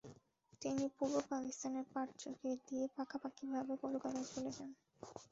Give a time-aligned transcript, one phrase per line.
[0.61, 4.69] তিনি পূর্ব পাকিস্তানের পাট চুকিয়ে দিয়ে পাকাপাকিভাবে কলকাতায় চলে যান।